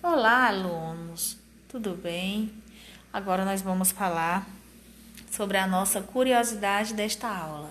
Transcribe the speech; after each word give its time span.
Olá, 0.00 0.46
alunos, 0.46 1.36
tudo 1.68 1.90
bem? 1.90 2.52
Agora 3.12 3.44
nós 3.44 3.60
vamos 3.60 3.90
falar 3.90 4.48
sobre 5.28 5.58
a 5.58 5.66
nossa 5.66 6.00
curiosidade 6.00 6.94
desta 6.94 7.26
aula. 7.28 7.70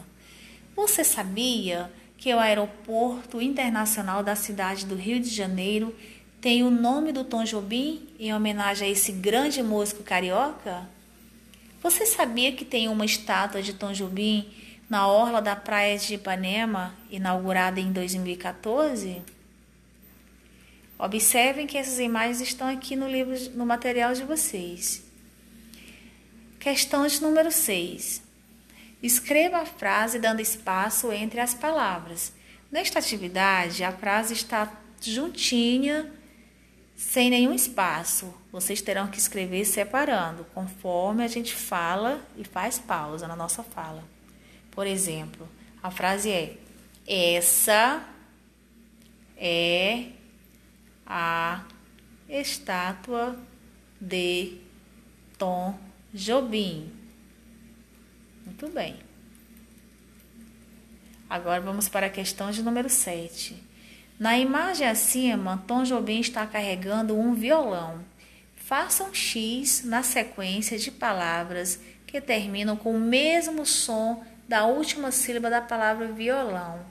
Você 0.76 1.05
sabia 1.05 1.90
que 2.17 2.33
o 2.33 2.37
Aeroporto 2.37 3.42
Internacional 3.42 4.24
da 4.24 4.35
cidade 4.35 4.85
do 4.85 4.94
Rio 4.94 5.21
de 5.21 5.29
Janeiro 5.29 5.96
tem 6.42 6.63
o 6.63 6.69
nome 6.69 7.13
do 7.13 7.24
Tom 7.24 7.46
Jobim 7.46 8.10
em 8.19 8.33
homenagem 8.33 8.89
a 8.89 8.91
esse 8.91 9.13
grande 9.13 9.63
músico 9.63 10.03
carioca? 10.03 10.85
Você 11.81 12.05
sabia 12.05 12.51
que 12.51 12.65
tem 12.65 12.89
uma 12.89 13.05
estátua 13.05 13.62
de 13.62 13.71
Tom 13.71 13.94
Jobim 13.94 14.49
na 14.89 15.07
orla 15.07 15.41
da 15.41 15.55
praia 15.55 15.97
de 15.97 16.16
Ipanema, 16.16 16.94
inaugurada 17.09 17.80
em 17.80 17.94
2014? 17.94 19.37
Observem 20.99 21.67
que 21.67 21.77
essas 21.77 21.99
imagens 21.99 22.41
estão 22.41 22.67
aqui 22.67 22.95
no 22.95 23.07
livro, 23.07 23.35
no 23.51 23.65
material 23.65 24.13
de 24.13 24.23
vocês. 24.23 25.03
Questão 26.59 27.05
de 27.05 27.21
número 27.21 27.51
6. 27.51 28.23
Escreva 29.02 29.59
a 29.59 29.65
frase 29.65 30.17
dando 30.17 30.41
espaço 30.41 31.11
entre 31.11 31.39
as 31.39 31.53
palavras. 31.53 32.33
Nesta 32.71 32.97
atividade, 32.97 33.83
a 33.83 33.91
frase 33.91 34.33
está 34.33 34.75
juntinha, 34.99 36.11
sem 36.95 37.29
nenhum 37.29 37.53
espaço. 37.53 38.33
Vocês 38.52 38.81
terão 38.81 39.07
que 39.07 39.19
escrever 39.19 39.66
separando, 39.66 40.45
conforme 40.53 41.23
a 41.23 41.27
gente 41.27 41.53
fala 41.53 42.19
e 42.35 42.43
faz 42.43 42.79
pausa 42.79 43.27
na 43.27 43.35
nossa 43.35 43.61
fala. 43.61 44.03
Por 44.71 44.88
exemplo, 44.88 45.47
a 45.81 45.91
frase 45.91 46.31
é: 46.31 46.57
Essa 47.07 48.03
é 49.38 50.16
a 51.07 51.63
estátua 52.27 53.39
de 53.99 54.58
Tom 55.38 55.80
Jobim. 56.13 56.91
Muito 58.45 58.67
bem. 58.69 58.97
Agora 61.30 61.61
vamos 61.61 61.88
para 61.88 62.08
a 62.08 62.09
questão 62.09 62.52
de 62.52 62.61
número 62.61 62.89
7. 62.89 63.61
Na 64.19 64.38
imagem 64.38 64.88
acima, 64.88 65.63
Tom 65.67 65.83
Jobim 65.83 66.19
está 66.19 66.45
carregando 66.45 67.17
um 67.17 67.33
violão. 67.33 68.03
Faça 68.55 69.03
um 69.03 69.13
X 69.13 69.83
na 69.85 70.03
sequência 70.03 70.78
de 70.78 70.91
palavras 70.91 71.80
que 72.05 72.19
terminam 72.19 72.75
com 72.75 72.95
o 72.95 73.00
mesmo 73.00 73.66
som 73.66 74.25
da 74.47 74.66
última 74.66 75.11
sílaba 75.11 75.50
da 75.50 75.61
palavra 75.61 76.11
violão. 76.11 76.85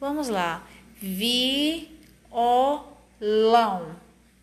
Vamos 0.00 0.28
lá. 0.28 0.66
Vi, 1.00 1.90
o, 2.30 2.95
Lão 3.20 3.96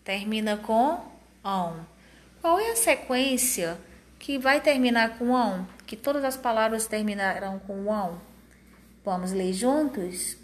termina 0.03 0.57
com 0.57 0.99
on. 1.43 1.83
Qual 2.41 2.59
é 2.59 2.71
a 2.71 2.75
sequência 2.75 3.77
que 4.17 4.39
vai 4.39 4.61
terminar 4.61 5.17
com 5.17 5.29
on? 5.29 5.65
Que 5.85 5.95
todas 5.95 6.23
as 6.23 6.35
palavras 6.35 6.87
terminarão 6.87 7.59
com 7.59 7.87
on? 7.87 8.17
Vamos 9.05 9.31
ler 9.31 9.53
juntos? 9.53 10.37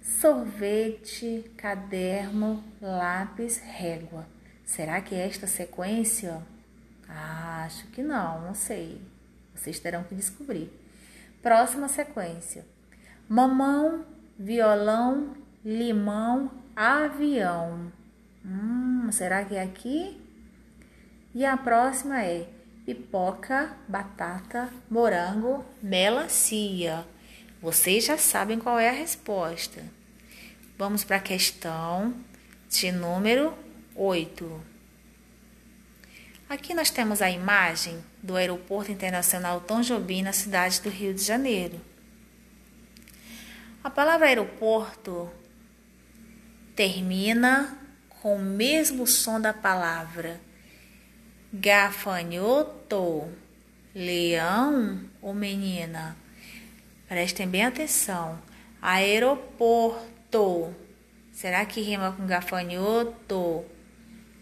Sorvete, 0.00 1.50
caderno, 1.56 2.62
lápis, 2.80 3.58
régua. 3.58 4.26
Será 4.64 5.00
que 5.00 5.14
é 5.14 5.26
esta 5.26 5.46
sequência? 5.46 6.40
Ah, 7.08 7.64
acho 7.66 7.88
que 7.88 8.02
não, 8.02 8.40
não 8.42 8.54
sei. 8.54 9.00
Vocês 9.52 9.80
terão 9.80 10.04
que 10.04 10.14
descobrir. 10.14 10.70
Próxima 11.42 11.88
sequência: 11.88 12.64
mamão, 13.28 14.04
violão, 14.38 15.34
limão, 15.64 16.50
avião. 16.80 17.92
Hum, 18.44 19.08
será 19.12 19.44
que 19.44 19.54
é 19.54 19.62
aqui? 19.62 20.18
E 21.34 21.44
a 21.44 21.56
próxima 21.56 22.24
é 22.24 22.48
pipoca, 22.86 23.76
batata, 23.86 24.70
morango, 24.90 25.64
melancia. 25.82 27.06
Vocês 27.60 28.06
já 28.06 28.16
sabem 28.16 28.58
qual 28.58 28.78
é 28.78 28.88
a 28.88 28.92
resposta. 28.92 29.84
Vamos 30.78 31.04
para 31.04 31.16
a 31.16 31.20
questão 31.20 32.14
de 32.70 32.90
número 32.90 33.52
8. 33.94 34.64
Aqui 36.48 36.72
nós 36.72 36.90
temos 36.90 37.20
a 37.20 37.30
imagem 37.30 38.02
do 38.22 38.36
Aeroporto 38.36 38.90
Internacional 38.90 39.60
Tom 39.60 39.82
Jobim 39.82 40.22
na 40.22 40.32
cidade 40.32 40.80
do 40.80 40.88
Rio 40.88 41.12
de 41.12 41.22
Janeiro. 41.22 41.78
A 43.84 43.90
palavra 43.90 44.26
aeroporto 44.26 45.30
termina 46.80 47.76
com 48.08 48.36
o 48.36 48.38
mesmo 48.38 49.06
som 49.06 49.38
da 49.38 49.52
palavra 49.52 50.40
gafanhoto, 51.52 53.30
leão 53.94 55.04
ou 55.20 55.34
menina. 55.34 56.16
Prestem 57.06 57.46
bem 57.46 57.66
atenção. 57.66 58.40
Aeroporto. 58.80 60.74
Será 61.30 61.66
que 61.66 61.82
rima 61.82 62.12
com 62.12 62.26
gafanhoto, 62.26 63.62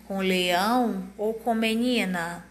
com 0.06 0.20
leão 0.20 1.08
ou 1.18 1.34
com 1.34 1.56
menina? 1.56 2.46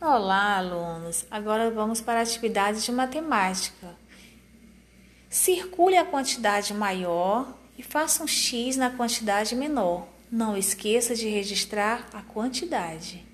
Olá, 0.00 0.56
alunos. 0.56 1.24
Agora 1.30 1.70
vamos 1.70 2.00
para 2.00 2.18
a 2.18 2.22
atividade 2.24 2.82
de 2.82 2.90
matemática. 2.90 4.07
Circule 5.30 5.96
a 5.96 6.04
quantidade 6.04 6.72
maior 6.72 7.54
e 7.76 7.82
faça 7.82 8.24
um 8.24 8.26
X 8.26 8.76
na 8.76 8.90
quantidade 8.90 9.54
menor. 9.54 10.08
Não 10.30 10.56
esqueça 10.56 11.14
de 11.14 11.28
registrar 11.28 12.08
a 12.14 12.22
quantidade. 12.22 13.26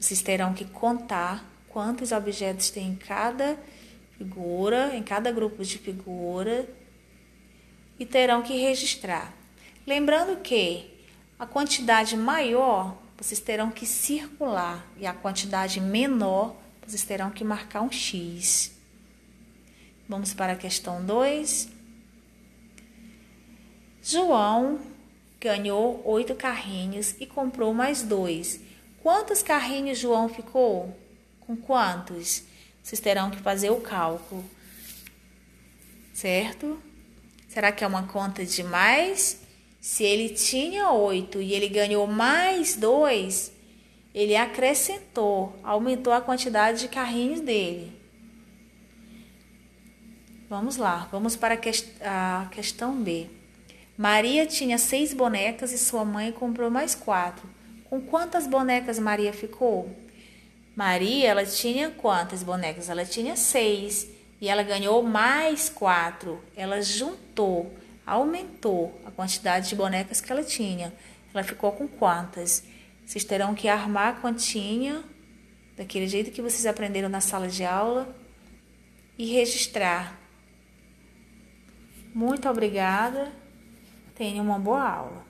Vocês 0.00 0.20
terão 0.20 0.52
que 0.52 0.64
contar 0.64 1.44
quantos 1.68 2.10
objetos 2.10 2.70
tem 2.70 2.88
em 2.88 2.96
cada 2.96 3.58
figura, 4.18 4.96
em 4.96 5.02
cada 5.02 5.30
grupo 5.30 5.64
de 5.64 5.78
figura, 5.78 6.68
e 7.98 8.04
terão 8.04 8.42
que 8.42 8.56
registrar. 8.56 9.32
Lembrando 9.86 10.40
que 10.42 10.90
a 11.38 11.46
quantidade 11.46 12.16
maior 12.16 12.96
vocês 13.16 13.40
terão 13.40 13.70
que 13.70 13.86
circular 13.86 14.86
e 14.98 15.06
a 15.06 15.14
quantidade 15.14 15.80
menor 15.80 16.56
vocês 16.86 17.04
terão 17.04 17.30
que 17.30 17.44
marcar 17.44 17.82
um 17.82 17.90
X. 17.90 18.75
Vamos 20.08 20.32
para 20.32 20.52
a 20.52 20.56
questão 20.56 21.04
2. 21.04 21.68
João 24.02 24.78
ganhou 25.40 26.00
oito 26.04 26.34
carrinhos 26.34 27.14
e 27.18 27.26
comprou 27.26 27.74
mais 27.74 28.02
dois. 28.02 28.60
Quantos 29.02 29.42
carrinhos 29.42 29.98
João 29.98 30.28
ficou? 30.28 30.96
Com 31.40 31.56
quantos? 31.56 32.44
Vocês 32.82 33.00
terão 33.00 33.30
que 33.30 33.38
fazer 33.38 33.70
o 33.70 33.80
cálculo. 33.80 34.44
Certo? 36.14 36.80
Será 37.48 37.72
que 37.72 37.82
é 37.82 37.86
uma 37.86 38.04
conta 38.04 38.46
de 38.46 38.62
mais? 38.62 39.40
Se 39.80 40.04
ele 40.04 40.28
tinha 40.28 40.90
oito 40.90 41.40
e 41.40 41.52
ele 41.52 41.68
ganhou 41.68 42.06
mais 42.06 42.76
dois, 42.76 43.52
ele 44.14 44.36
acrescentou, 44.36 45.58
aumentou 45.62 46.12
a 46.12 46.20
quantidade 46.20 46.80
de 46.80 46.88
carrinhos 46.88 47.40
dele. 47.40 47.92
Vamos 50.48 50.76
lá, 50.76 51.08
vamos 51.10 51.34
para 51.34 51.54
a 51.54 52.46
questão 52.46 53.02
B. 53.02 53.26
Maria 53.98 54.46
tinha 54.46 54.78
seis 54.78 55.12
bonecas 55.12 55.72
e 55.72 55.78
sua 55.78 56.04
mãe 56.04 56.30
comprou 56.30 56.70
mais 56.70 56.94
quatro. 56.94 57.50
Com 57.90 58.00
quantas 58.00 58.46
bonecas 58.46 58.96
Maria 58.96 59.32
ficou? 59.32 59.90
Maria, 60.76 61.30
ela 61.30 61.44
tinha 61.44 61.90
quantas 61.90 62.44
bonecas? 62.44 62.88
Ela 62.88 63.04
tinha 63.04 63.34
seis 63.34 64.06
e 64.40 64.48
ela 64.48 64.62
ganhou 64.62 65.02
mais 65.02 65.68
quatro. 65.68 66.40
Ela 66.56 66.80
juntou, 66.80 67.74
aumentou 68.06 69.00
a 69.04 69.10
quantidade 69.10 69.68
de 69.68 69.74
bonecas 69.74 70.20
que 70.20 70.30
ela 70.30 70.44
tinha. 70.44 70.94
Ela 71.34 71.42
ficou 71.42 71.72
com 71.72 71.88
quantas? 71.88 72.62
Vocês 73.04 73.24
terão 73.24 73.52
que 73.52 73.66
armar 73.66 74.08
a 74.08 74.20
continha 74.20 75.02
daquele 75.76 76.06
jeito 76.06 76.30
que 76.30 76.40
vocês 76.40 76.66
aprenderam 76.66 77.08
na 77.08 77.20
sala 77.20 77.48
de 77.48 77.64
aula 77.64 78.14
e 79.18 79.32
registrar 79.32 80.24
muito 82.16 82.48
obrigada. 82.48 83.30
Tenha 84.14 84.40
uma 84.40 84.58
boa 84.58 84.82
aula. 84.88 85.22